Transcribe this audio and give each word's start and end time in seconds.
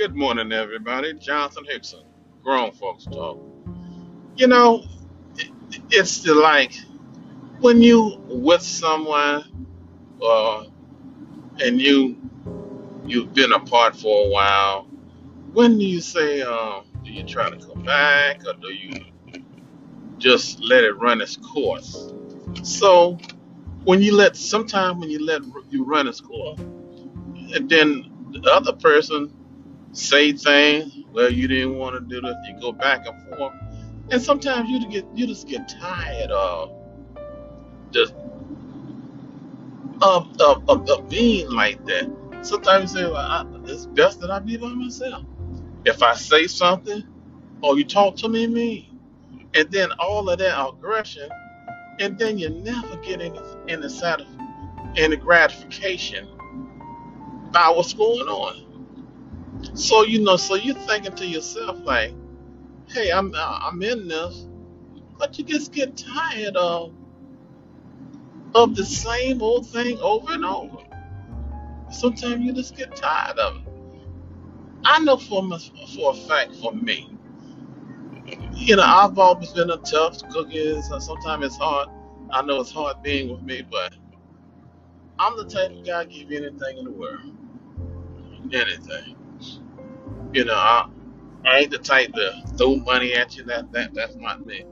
Good 0.00 0.16
morning, 0.16 0.50
everybody. 0.52 1.12
Jonathan 1.14 1.66
Hickson, 1.68 2.04
Grown 2.42 2.72
Folks 2.72 3.04
Talk. 3.04 3.38
You 4.36 4.48
know, 4.48 4.84
it- 5.36 5.50
it's 5.90 6.20
the 6.22 6.34
like 6.34 6.74
when 7.60 7.82
you 7.82 8.20
with 8.28 8.62
someone 8.62 9.66
uh, 10.22 10.64
and 11.60 11.80
you 11.80 12.16
you've 13.06 13.34
been 13.34 13.52
apart 13.52 13.96
for 13.96 14.26
a 14.26 14.30
while. 14.30 14.88
When 15.52 15.78
do 15.78 15.84
you 15.86 16.00
say, 16.00 16.42
um, 16.42 16.84
do 17.04 17.12
you 17.12 17.24
try 17.24 17.50
to 17.50 17.56
come 17.56 17.82
back 17.84 18.42
or 18.46 18.54
do 18.54 18.68
you 18.74 18.92
just 20.18 20.60
let 20.62 20.84
it 20.84 20.92
run 20.98 21.20
its 21.20 21.36
course? 21.36 22.12
So 22.62 23.18
when 23.84 24.02
you 24.02 24.16
let, 24.16 24.36
sometimes 24.36 25.00
when 25.00 25.10
you 25.10 25.24
let 25.24 25.42
you 25.70 25.84
run 25.84 26.08
its 26.08 26.20
course, 26.20 26.60
and 27.54 27.68
then 27.70 28.10
the 28.32 28.50
other 28.52 28.72
person 28.74 29.32
say 29.92 30.32
things, 30.32 30.96
well, 31.12 31.32
you 31.32 31.48
didn't 31.48 31.76
want 31.78 31.94
to 31.94 32.00
do 32.00 32.20
this, 32.20 32.36
you 32.48 32.60
go 32.60 32.72
back 32.72 33.06
and 33.06 33.38
forth, 33.38 33.54
and 34.10 34.22
sometimes 34.22 34.68
you 34.70 34.86
get 34.88 35.06
you 35.14 35.26
just 35.26 35.48
get 35.48 35.68
tired 35.68 36.30
of 36.30 36.72
just 37.92 38.14
of 40.02 40.40
of, 40.40 40.68
of, 40.68 40.88
of 40.88 41.08
being 41.08 41.50
like 41.50 41.84
that. 41.86 42.10
Sometimes 42.42 42.94
you 42.94 43.00
say, 43.00 43.04
well, 43.06 43.16
I, 43.16 43.46
it's 43.64 43.86
best 43.86 44.20
that 44.20 44.30
I 44.30 44.38
be 44.38 44.56
by 44.56 44.68
myself. 44.68 45.24
If 45.84 46.02
I 46.02 46.14
say 46.14 46.46
something, 46.46 47.04
or 47.62 47.78
you 47.78 47.84
talk 47.84 48.16
to 48.18 48.28
me 48.28 48.46
mean, 48.46 49.00
and 49.54 49.70
then 49.70 49.90
all 49.98 50.28
of 50.30 50.38
that 50.38 50.68
aggression, 50.68 51.28
and 52.00 52.18
then 52.18 52.38
you 52.38 52.50
never 52.50 52.96
get 52.98 53.20
any 53.20 53.38
any 53.68 53.88
satisfaction, 53.88 54.48
any 54.96 55.16
gratification 55.16 56.28
by 57.52 57.70
what's 57.74 57.92
going 57.94 58.28
on. 58.28 58.69
So 59.74 60.04
you 60.04 60.22
know, 60.22 60.36
so 60.36 60.56
you're 60.56 60.74
thinking 60.74 61.14
to 61.16 61.26
yourself 61.26 61.78
like, 61.84 62.12
hey, 62.88 63.10
I'm 63.12 63.32
I'm 63.36 63.82
in 63.82 64.08
this, 64.08 64.46
but 65.18 65.38
you 65.38 65.44
just 65.44 65.72
get 65.72 65.96
tired 65.96 66.56
of 66.56 66.92
of 68.54 68.76
the 68.76 68.84
same 68.84 69.42
old 69.42 69.68
thing 69.68 69.98
over 70.00 70.32
and 70.32 70.44
over. 70.44 70.78
Sometimes 71.90 72.44
you 72.44 72.52
just 72.52 72.76
get 72.76 72.96
tired 72.96 73.38
of 73.38 73.56
it. 73.56 73.62
I 74.84 75.00
know 75.00 75.16
for 75.18 75.48
for 75.96 76.12
a 76.12 76.16
fact 76.16 76.54
for 76.56 76.72
me, 76.72 77.10
you 78.54 78.76
know, 78.76 78.82
I've 78.84 79.18
always 79.18 79.52
been 79.52 79.70
a 79.70 79.78
tough 79.78 80.18
cookie. 80.30 80.80
So 80.82 80.98
sometimes 81.00 81.46
it's 81.46 81.56
hard. 81.58 81.88
I 82.30 82.42
know 82.42 82.60
it's 82.60 82.72
hard 82.72 83.02
being 83.02 83.30
with 83.30 83.42
me, 83.42 83.62
but 83.70 83.94
I'm 85.18 85.36
the 85.36 85.44
type 85.46 85.72
of 85.72 85.86
guy 85.86 86.04
give 86.04 86.30
you 86.30 86.38
anything 86.38 86.78
in 86.78 86.84
the 86.86 86.92
world, 86.92 87.36
anything. 88.52 89.16
You 90.34 90.44
know, 90.46 90.54
I, 90.54 90.88
I 91.46 91.58
ain't 91.60 91.72
the 91.72 91.78
type 91.78 92.12
to 92.14 92.44
throw 92.58 92.76
money 92.76 93.14
at 93.14 93.36
you. 93.36 93.44
That 93.44 93.72
that 93.72 93.94
that's 93.94 94.16
not 94.16 94.46
me. 94.46 94.64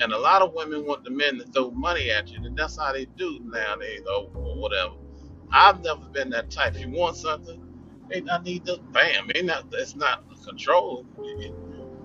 And 0.00 0.12
a 0.12 0.18
lot 0.18 0.42
of 0.42 0.54
women 0.54 0.86
want 0.86 1.04
the 1.04 1.10
men 1.10 1.38
to 1.38 1.44
throw 1.46 1.70
money 1.72 2.10
at 2.10 2.30
you, 2.32 2.44
and 2.44 2.56
that's 2.56 2.78
how 2.78 2.92
they 2.92 3.06
do 3.18 3.40
nowadays, 3.44 4.02
or, 4.08 4.30
or 4.34 4.56
whatever. 4.56 4.94
I've 5.52 5.82
never 5.84 6.02
been 6.12 6.30
that 6.30 6.50
type. 6.50 6.74
If 6.76 6.82
you 6.82 6.90
want 6.90 7.16
something, 7.16 7.62
hey, 8.10 8.22
I 8.30 8.42
need 8.42 8.66
this. 8.66 8.78
Bam. 8.92 9.30
Ain't 9.34 9.46
not. 9.46 9.66
It's 9.72 9.96
not 9.96 10.24
control. 10.44 11.06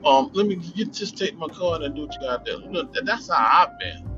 Um, 0.06 0.31
let 0.34 0.47
me 0.47 0.59
you 0.75 0.86
just 0.86 1.17
take 1.17 1.38
my 1.38 1.47
card 1.50 1.84
and 1.84 1.95
do 1.95 2.03
what 2.08 2.16
you 2.16 2.22
gotta 2.22 2.44
do. 2.45 2.62
You 2.64 2.69
know, 2.72 2.84
that- 2.94 3.06
that's 3.06 3.30
how 3.30 3.38
I've 3.67 3.80
been. 3.80 4.09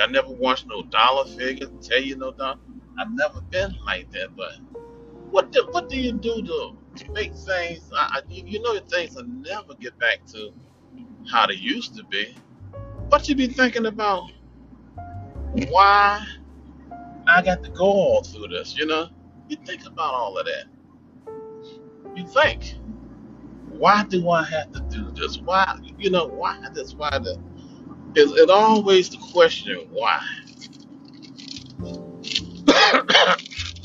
I 0.00 0.06
never 0.08 0.30
watched 0.30 0.66
no 0.68 0.82
dollar 0.84 1.26
figures, 1.26 1.70
tell 1.82 2.00
you 2.00 2.16
no 2.16 2.32
dollar. 2.32 2.58
I've 2.98 3.12
never 3.12 3.40
been 3.42 3.76
like 3.86 4.10
that. 4.12 4.36
But 4.36 4.52
what 5.30 5.52
do, 5.52 5.66
what 5.72 5.88
do 5.88 5.98
you 5.98 6.12
do 6.12 6.42
to, 6.42 6.78
to 6.96 7.12
make 7.12 7.34
things? 7.34 7.90
I, 7.96 8.18
I, 8.18 8.20
you 8.28 8.44
you 8.46 8.62
know 8.62 8.78
things 8.80 9.14
will 9.14 9.24
never 9.24 9.74
get 9.74 9.98
back 9.98 10.24
to 10.32 10.52
how 11.30 11.46
they 11.46 11.54
used 11.54 11.96
to 11.96 12.04
be. 12.04 12.36
But 13.08 13.28
you 13.28 13.34
be 13.34 13.46
thinking 13.46 13.86
about 13.86 14.30
why 15.68 16.24
I 17.28 17.42
got 17.42 17.62
to 17.64 17.70
go 17.70 17.84
all 17.84 18.22
through 18.22 18.48
this. 18.48 18.76
You 18.76 18.86
know, 18.86 19.08
you 19.48 19.56
think 19.64 19.86
about 19.86 20.14
all 20.14 20.38
of 20.38 20.46
that. 20.46 20.64
You 22.16 22.26
think, 22.28 22.74
why 23.68 24.04
do 24.04 24.28
I 24.30 24.42
have 24.44 24.72
to 24.72 24.80
do 24.80 25.10
this? 25.12 25.38
Why, 25.38 25.78
you 25.98 26.10
know, 26.10 26.26
why 26.26 26.58
this? 26.72 26.94
Why 26.94 27.10
that? 27.10 27.38
It's 28.14 28.32
it 28.32 28.50
always 28.50 29.10
the 29.10 29.18
question 29.32 29.86
why. 29.90 30.20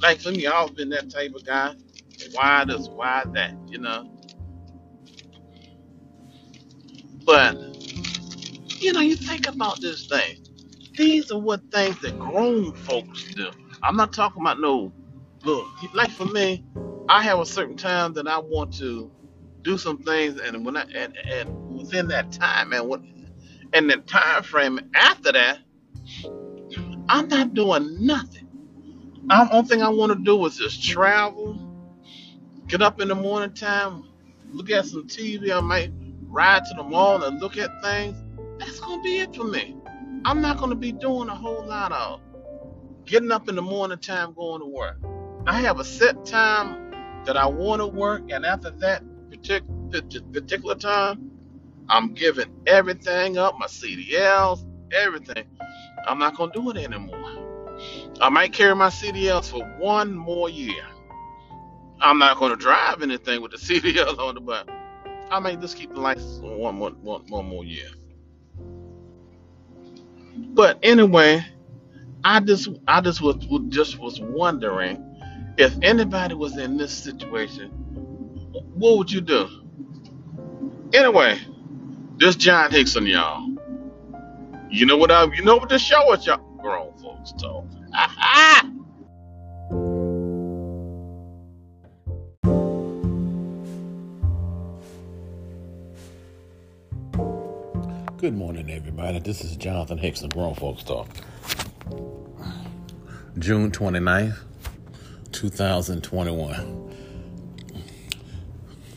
like 0.01 0.19
for 0.21 0.31
me, 0.31 0.47
I've 0.47 0.75
been 0.75 0.89
that 0.89 1.09
type 1.09 1.35
of 1.35 1.45
guy. 1.45 1.75
Why 2.33 2.65
this? 2.65 2.89
Why 2.89 3.23
that? 3.33 3.53
You 3.67 3.79
know. 3.79 4.09
But 7.25 7.57
you 8.79 8.93
know, 8.93 9.01
you 9.01 9.15
think 9.15 9.47
about 9.47 9.81
this 9.81 10.07
thing. 10.07 10.37
These 10.97 11.31
are 11.31 11.39
what 11.39 11.61
things 11.71 11.99
that 12.01 12.19
grown 12.19 12.73
folks 12.73 13.33
do. 13.35 13.51
I'm 13.83 13.95
not 13.97 14.13
talking 14.13 14.41
about 14.41 14.59
no 14.59 14.93
look. 15.43 15.67
Like 15.93 16.11
for 16.11 16.25
me, 16.25 16.65
I 17.09 17.23
have 17.23 17.39
a 17.39 17.45
certain 17.45 17.77
time 17.77 18.13
that 18.13 18.27
I 18.27 18.39
want 18.39 18.73
to 18.79 19.11
do 19.63 19.77
some 19.77 19.99
things, 20.03 20.39
and 20.41 20.65
when 20.65 20.77
I 20.77 20.83
and, 20.95 21.17
and 21.17 21.77
within 21.77 22.07
that 22.09 22.31
time, 22.31 22.73
and 22.73 22.87
what 22.87 23.01
and 23.73 23.89
the 23.89 23.97
time 23.97 24.43
frame 24.43 24.79
after 24.95 25.31
that, 25.33 25.59
I'm 27.09 27.27
not 27.29 27.53
doing 27.53 28.05
nothing. 28.05 28.49
I'm 29.29 29.49
only 29.51 29.67
thing 29.69 29.83
I 29.83 29.89
want 29.89 30.13
to 30.13 30.19
do 30.19 30.45
is 30.47 30.57
just 30.57 30.83
travel, 30.83 31.59
get 32.71 32.81
up 32.81 33.01
in 33.01 33.09
the 33.09 33.15
morning 33.15 33.53
time, 33.53 34.05
look 34.53 34.69
at 34.71 34.85
some 34.85 35.05
TV. 35.05 35.51
I 35.51 35.59
might 35.59 35.91
ride 36.23 36.63
to 36.63 36.73
the 36.77 36.83
mall 36.83 37.21
and 37.21 37.41
look 37.41 37.57
at 37.57 37.69
things. 37.83 38.15
That's 38.59 38.79
gonna 38.79 39.01
be 39.03 39.19
it 39.19 39.35
for 39.35 39.43
me. 39.43 39.75
I'm 40.23 40.39
not 40.39 40.57
gonna 40.57 40.75
be 40.75 40.93
doing 40.93 41.27
a 41.27 41.35
whole 41.35 41.65
lot 41.65 41.91
of 41.91 42.21
getting 43.05 43.29
up 43.29 43.49
in 43.49 43.55
the 43.55 43.61
morning 43.61 43.97
time 43.97 44.33
going 44.33 44.61
to 44.61 44.67
work. 44.67 44.97
I 45.45 45.59
have 45.59 45.81
a 45.81 45.83
set 45.83 46.25
time 46.25 46.93
that 47.25 47.35
I 47.35 47.45
want 47.45 47.81
to 47.81 47.87
work, 47.87 48.31
and 48.31 48.45
after 48.45 48.69
that 48.79 49.03
partic- 49.29 50.31
particular 50.31 50.75
time, 50.75 51.29
I'm 51.89 52.13
giving 52.13 52.53
everything 52.67 53.37
up, 53.37 53.55
my 53.59 53.67
CDLs, 53.67 54.65
everything. 54.93 55.43
I'm 56.07 56.19
not 56.19 56.37
gonna 56.37 56.53
do 56.53 56.69
it 56.69 56.77
anymore. 56.77 57.19
I 58.21 58.29
might 58.29 58.53
carry 58.53 58.75
my 58.75 58.87
CDLs 58.89 59.49
for 59.49 59.65
one 59.77 60.15
more 60.15 60.49
year. 60.49 60.85
I'm 62.01 62.17
not 62.17 62.37
gonna 62.39 62.55
drive 62.55 63.01
anything 63.01 63.41
with 63.41 63.51
the 63.51 63.57
CDL 63.79 64.17
on 64.19 64.35
the 64.35 64.41
but 64.41 64.69
I 65.29 65.39
may 65.39 65.55
just 65.55 65.77
keep 65.77 65.93
the 65.93 65.99
license 65.99 66.39
one 66.39 66.75
more 66.75 66.89
one, 66.91 67.27
one 67.29 67.45
more 67.45 67.63
year. 67.63 67.89
But 70.37 70.79
anyway, 70.83 71.45
I 72.23 72.39
just 72.39 72.69
I 72.87 73.01
just 73.01 73.21
was, 73.21 73.37
was 73.47 73.63
just 73.69 73.99
was 73.99 74.19
wondering 74.19 75.07
if 75.57 75.75
anybody 75.81 76.35
was 76.35 76.57
in 76.57 76.77
this 76.77 76.91
situation, 76.91 77.69
what 78.73 78.97
would 78.97 79.11
you 79.11 79.21
do? 79.21 79.47
Anyway, 80.93 81.39
this 82.17 82.35
John 82.35 82.71
Hickson, 82.71 83.05
y'all. 83.05 83.47
You 84.69 84.85
know 84.85 84.97
what 84.97 85.11
I 85.11 85.25
you 85.33 85.43
know 85.43 85.57
what 85.57 85.69
the 85.69 85.79
show 85.79 86.13
is, 86.13 86.25
y'all 86.25 86.37
grown 86.61 86.93
folks 86.97 87.33
talk. 87.33 87.65
Good 98.21 98.37
morning, 98.37 98.69
everybody. 98.69 99.17
This 99.17 99.43
is 99.43 99.55
Jonathan 99.55 99.97
Hickson, 99.97 100.29
Grown 100.29 100.53
Folks 100.53 100.83
Talk. 100.83 101.07
June 103.39 103.71
29th, 103.71 104.37
2021. 105.31 106.95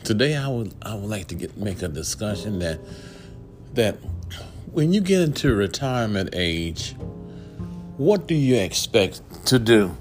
Today 0.03 0.35
I 0.35 0.47
would 0.47 0.75
I 0.83 0.93
would 0.93 1.09
like 1.09 1.25
to 1.29 1.35
get 1.35 1.57
make 1.57 1.81
a 1.81 1.87
discussion 1.87 2.59
that 2.59 2.79
that 3.73 3.95
when 4.71 4.93
you 4.93 5.01
get 5.01 5.21
into 5.21 5.55
retirement 5.55 6.29
age, 6.33 6.95
what 7.97 8.27
do 8.27 8.35
you 8.35 8.57
expect 8.57 9.21
to 9.47 9.57
do? 9.57 9.97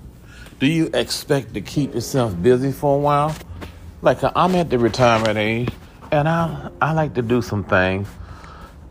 Do 0.61 0.67
you 0.67 0.91
expect 0.93 1.55
to 1.55 1.63
keep 1.63 1.95
yourself 1.95 2.43
busy 2.43 2.73
for 2.73 2.97
a 2.97 3.01
while? 3.01 3.35
Like 4.03 4.19
I'm 4.23 4.55
at 4.55 4.69
the 4.69 4.79
retirement 4.79 5.39
age 5.39 5.71
and 6.13 6.29
I 6.29 6.69
I 6.83 6.93
like 6.93 7.15
to 7.15 7.23
do 7.23 7.41
some 7.41 7.65
things 7.65 8.07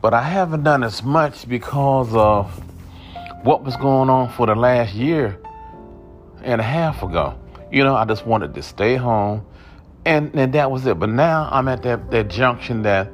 but 0.03 0.13
I 0.13 0.21
haven't 0.21 0.63
done 0.63 0.83
as 0.83 1.01
much 1.01 1.47
because 1.47 2.13
of 2.13 2.51
what 3.45 3.63
was 3.63 3.77
going 3.77 4.09
on 4.09 4.29
for 4.33 4.45
the 4.45 4.53
last 4.53 4.93
year 4.93 5.39
and 6.41 6.59
a 6.59 6.63
half 6.63 7.03
ago. 7.03 7.39
You 7.71 7.85
know, 7.85 7.95
I 7.95 8.03
just 8.03 8.27
wanted 8.27 8.53
to 8.55 8.63
stay 8.63 8.97
home 8.97 9.45
and, 10.03 10.35
and 10.35 10.51
that 10.55 10.69
was 10.69 10.85
it. 10.85 10.99
But 10.99 11.07
now 11.07 11.47
I'm 11.49 11.69
at 11.69 11.83
that, 11.83 12.11
that 12.11 12.27
junction 12.27 12.81
that 12.81 13.09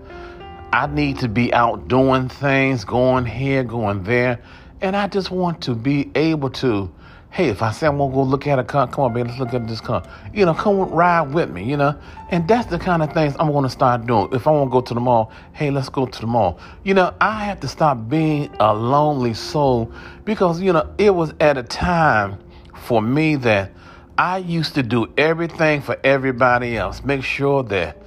I 0.73 0.87
need 0.87 1.19
to 1.19 1.27
be 1.29 1.53
out 1.53 1.87
doing 1.87 2.27
things, 2.27 2.85
going 2.85 3.27
here, 3.27 3.63
going 3.63 4.01
there, 4.01 4.41
and 4.81 4.95
I 4.95 5.07
just 5.09 5.29
want 5.29 5.61
to 5.61 5.75
be 5.75 6.09
able 6.15 6.49
to 6.49 6.91
hey, 7.31 7.47
if 7.49 7.61
I 7.61 7.71
say 7.71 7.87
I'm 7.87 7.97
gonna 7.97 8.13
go 8.13 8.23
look 8.23 8.47
at 8.47 8.59
a 8.59 8.63
car, 8.63 8.87
come 8.87 9.05
on, 9.05 9.13
baby, 9.13 9.29
let's 9.29 9.39
look 9.39 9.53
at 9.53 9.67
this 9.67 9.81
car. 9.81 10.03
You 10.33 10.45
know, 10.45 10.53
come 10.53 10.77
ride 10.89 11.33
with 11.33 11.51
me, 11.51 11.63
you 11.63 11.77
know? 11.77 11.95
And 12.29 12.47
that's 12.47 12.67
the 12.69 12.79
kind 12.79 13.03
of 13.03 13.13
things 13.13 13.35
I'm 13.39 13.51
gonna 13.51 13.69
start 13.69 14.05
doing. 14.07 14.29
If 14.33 14.47
I 14.47 14.51
wanna 14.51 14.71
go 14.71 14.81
to 14.81 14.93
the 14.93 14.99
mall, 14.99 15.31
hey, 15.53 15.69
let's 15.69 15.89
go 15.89 16.05
to 16.05 16.21
the 16.21 16.27
mall. 16.27 16.59
You 16.83 16.95
know, 16.95 17.13
I 17.21 17.43
have 17.45 17.59
to 17.61 17.67
stop 17.67 18.09
being 18.09 18.49
a 18.59 18.73
lonely 18.73 19.33
soul 19.33 19.91
because, 20.25 20.59
you 20.59 20.73
know, 20.73 20.89
it 20.97 21.13
was 21.13 21.33
at 21.39 21.57
a 21.57 21.63
time 21.63 22.39
for 22.75 23.01
me 23.01 23.35
that 23.37 23.71
I 24.17 24.39
used 24.39 24.75
to 24.75 24.83
do 24.83 25.07
everything 25.17 25.81
for 25.81 25.97
everybody 26.03 26.77
else. 26.77 27.03
Make 27.03 27.23
sure 27.23 27.63
that 27.63 27.97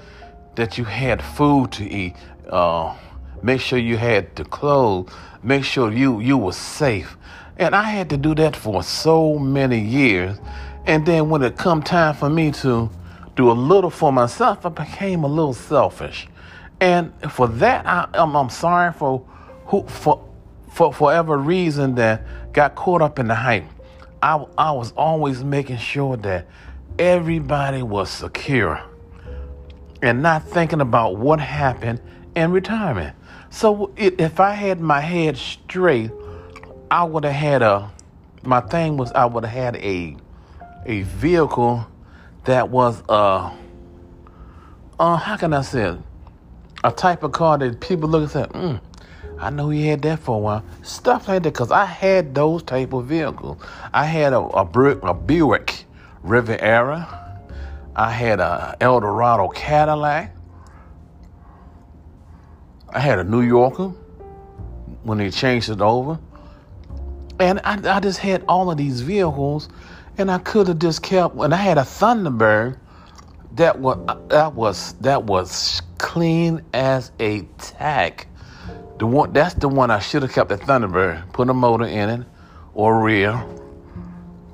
that 0.56 0.76
you 0.76 0.84
had 0.84 1.22
food 1.22 1.72
to 1.72 1.90
eat. 1.90 2.14
Uh, 2.50 2.94
make 3.42 3.60
sure 3.60 3.78
you 3.78 3.96
had 3.96 4.36
the 4.36 4.44
clothes. 4.44 5.10
Make 5.42 5.64
sure 5.64 5.90
you 5.90 6.20
you 6.20 6.36
were 6.36 6.52
safe. 6.52 7.16
And 7.58 7.74
I 7.74 7.82
had 7.82 8.10
to 8.10 8.16
do 8.16 8.34
that 8.36 8.56
for 8.56 8.82
so 8.82 9.38
many 9.38 9.80
years. 9.80 10.38
And 10.86 11.06
then 11.06 11.28
when 11.28 11.42
it 11.42 11.56
come 11.56 11.82
time 11.82 12.14
for 12.14 12.28
me 12.28 12.50
to 12.52 12.90
do 13.36 13.50
a 13.50 13.52
little 13.52 13.90
for 13.90 14.12
myself, 14.12 14.66
I 14.66 14.70
became 14.70 15.24
a 15.24 15.28
little 15.28 15.54
selfish. 15.54 16.28
And 16.80 17.12
for 17.30 17.46
that, 17.46 17.86
I, 17.86 18.08
am 18.14 18.36
I'm 18.36 18.50
sorry 18.50 18.92
for 18.92 19.24
who 19.66 19.84
for 19.86 20.24
for 20.70 20.92
whatever 20.94 21.38
reason 21.38 21.94
that 21.96 22.52
got 22.52 22.74
caught 22.74 23.02
up 23.02 23.18
in 23.18 23.28
the 23.28 23.34
hype. 23.34 23.64
I 24.22 24.44
I 24.58 24.72
was 24.72 24.92
always 24.96 25.44
making 25.44 25.76
sure 25.76 26.16
that 26.18 26.46
everybody 26.98 27.82
was 27.82 28.10
secure 28.10 28.82
and 30.02 30.22
not 30.22 30.42
thinking 30.48 30.80
about 30.80 31.16
what 31.16 31.38
happened 31.38 32.00
in 32.34 32.50
retirement. 32.50 33.16
So 33.50 33.92
if 33.96 34.40
I 34.40 34.52
had 34.52 34.80
my 34.80 35.00
head 35.00 35.36
straight 35.36 36.10
I 36.92 37.04
would 37.04 37.24
have 37.24 37.32
had 37.32 37.62
a 37.62 37.90
my 38.42 38.60
thing 38.60 38.98
was 38.98 39.10
I 39.12 39.24
would 39.24 39.46
have 39.46 39.52
had 39.52 39.76
a 39.76 40.14
a 40.84 41.00
vehicle 41.00 41.86
that 42.44 42.68
was 42.68 43.02
uh 43.08 43.50
uh 45.00 45.16
how 45.16 45.38
can 45.38 45.54
I 45.54 45.62
say 45.62 45.84
it? 45.92 45.98
A 46.84 46.92
type 46.92 47.22
of 47.22 47.32
car 47.32 47.56
that 47.56 47.80
people 47.80 48.10
look 48.10 48.20
and 48.24 48.30
say, 48.30 48.42
mm, 48.42 48.80
I 49.38 49.48
know 49.48 49.70
he 49.70 49.86
had 49.86 50.02
that 50.02 50.18
for 50.18 50.36
a 50.36 50.38
while. 50.38 50.64
Stuff 50.82 51.28
like 51.28 51.44
that, 51.44 51.54
because 51.54 51.70
I 51.70 51.86
had 51.86 52.34
those 52.34 52.62
type 52.62 52.92
of 52.92 53.06
vehicles. 53.06 53.56
I 53.94 54.04
had 54.04 54.34
a, 54.34 54.40
a, 54.40 54.66
a 54.66 55.14
Buick 55.14 55.86
Riviera. 56.22 57.08
I 57.96 58.10
had 58.10 58.38
a 58.38 58.76
Eldorado 58.82 59.48
Cadillac. 59.48 60.36
I 62.90 62.98
had 62.98 63.18
a 63.18 63.24
New 63.24 63.40
Yorker 63.40 63.94
when 65.04 65.16
they 65.16 65.30
changed 65.30 65.70
it 65.70 65.80
over. 65.80 66.18
And 67.42 67.60
I, 67.64 67.96
I 67.96 67.98
just 67.98 68.20
had 68.20 68.44
all 68.46 68.70
of 68.70 68.76
these 68.76 69.00
vehicles, 69.00 69.68
and 70.16 70.30
I 70.30 70.38
could 70.38 70.68
have 70.68 70.78
just 70.78 71.02
kept. 71.02 71.34
And 71.34 71.52
I 71.52 71.56
had 71.56 71.76
a 71.76 71.80
Thunderbird 71.80 72.78
that 73.56 73.80
was 73.80 73.98
that 74.28 74.54
was 74.54 74.92
that 75.00 75.24
was 75.24 75.82
clean 75.98 76.62
as 76.72 77.10
a 77.18 77.42
tack. 77.58 78.28
The 78.98 79.06
one 79.08 79.32
that's 79.32 79.54
the 79.54 79.68
one 79.68 79.90
I 79.90 79.98
should 79.98 80.22
have 80.22 80.32
kept 80.32 80.50
the 80.50 80.56
Thunderbird, 80.56 81.32
put 81.32 81.50
a 81.50 81.52
motor 81.52 81.84
in 81.84 82.10
it 82.10 82.26
or 82.74 83.02
rear. 83.02 83.44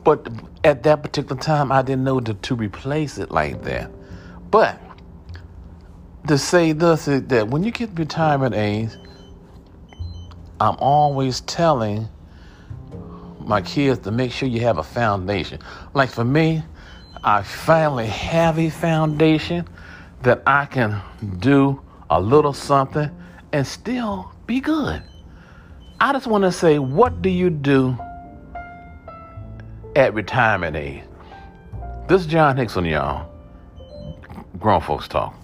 But 0.03 0.27
at 0.65 0.83
that 0.85 1.03
particular 1.03 1.39
time, 1.39 1.71
I 1.71 1.83
didn't 1.83 2.05
know 2.05 2.21
to, 2.21 2.33
to 2.33 2.55
replace 2.55 3.19
it 3.19 3.31
like 3.31 3.65
that. 3.65 3.91
But 4.51 4.81
to 6.27 6.39
say 6.39 6.73
this 6.73 7.07
is 7.07 7.25
that 7.25 7.49
when 7.49 7.65
you 7.65 7.71
get 7.71 7.91
retirement 7.99 8.55
age, 8.55 8.97
I'm 10.59 10.77
always 10.79 11.43
telling 11.43 12.09
my 13.49 13.63
kids 13.63 13.99
to 14.01 14.11
make 14.11 14.31
sure 14.31 14.49
you 14.49 14.61
have 14.61 14.79
a 14.79 14.83
foundation. 14.83 15.59
Like 15.95 16.11
for 16.11 16.25
me, 16.25 16.63
I 17.25 17.43
finally 17.43 18.07
have 18.07 18.59
a 18.59 18.69
foundation 18.69 19.67
that 20.23 20.43
I 20.47 20.67
can 20.67 21.01
do 21.39 21.81
a 22.11 22.21
little 22.21 22.53
something 22.53 23.11
and 23.53 23.67
still 23.67 24.33
be 24.47 24.61
good. 24.61 25.03
I 26.01 26.13
just 26.13 26.27
want 26.27 26.45
to 26.45 26.53
say, 26.53 26.79
what 26.79 27.23
do 27.23 27.31
you 27.31 27.51
do 27.51 27.97
at 29.97 30.15
retirement 30.15 30.77
age? 30.77 31.03
This 32.07 32.21
is 32.21 32.27
John 32.27 32.57
Hickson, 32.57 32.85
y'all. 32.85 33.29
Grown 34.59 34.81
Folks 34.81 35.09
Talk. 35.09 35.35